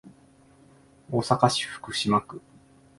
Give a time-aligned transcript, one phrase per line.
[1.11, 2.41] 大阪市福島区